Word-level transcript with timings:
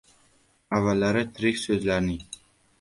Avvallari 0.79 1.23
tirik 1.37 1.63
so‘zlarning 1.67 2.21